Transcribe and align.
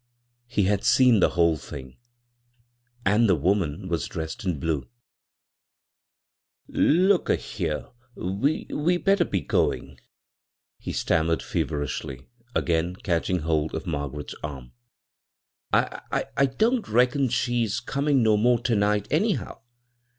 He 0.47 0.63
had 0.63 0.83
seen 0.83 1.19
the 1.19 1.29
whole 1.29 1.57
thing— 1.57 1.97
and 3.05 3.29
the 3.29 3.35
woman 3.35 3.87
was 3.87 4.07
dressed 4.07 4.43
in 4.43 4.59
blue 4.59 4.89
I" 6.67 6.71
Look 6.71 7.29
a 7.29 7.35
here, 7.35 7.89
we— 8.15 8.65
we 8.73 8.97
better 8.97 9.25
be 9.25 9.41
goin'/' 9.43 9.99
he 10.79 10.91
stammered 10.91 11.43
feverishly, 11.43 12.25
again 12.55 12.95
catching 12.95 13.41
hold 13.41 13.75
of 13.75 13.85
Margaret's 13.85 14.33
arm." 14.43 14.71
I— 15.71 16.23
I 16.35 16.47
don't 16.47 16.87
reckon 16.87 17.29
she's 17.29 17.79
comin' 17.79 18.23
no 18.23 18.37
more 18.37 18.59
ter 18.59 18.73
night, 18.73 19.07
anyhow. 19.11 19.61